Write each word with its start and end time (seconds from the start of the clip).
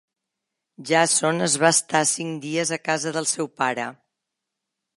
Jàson 0.91 1.47
es 1.49 1.57
va 1.63 1.71
estar 1.77 2.01
cinc 2.13 2.41
dies 2.45 2.73
a 2.77 2.79
casa 2.89 3.13
del 3.19 3.29
seu 3.35 3.51
pare. 3.61 3.85